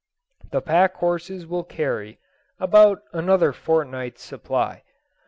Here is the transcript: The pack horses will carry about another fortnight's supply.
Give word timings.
The 0.49 0.63
pack 0.63 0.95
horses 0.95 1.45
will 1.45 1.63
carry 1.63 2.17
about 2.59 3.03
another 3.13 3.53
fortnight's 3.53 4.23
supply. 4.23 4.81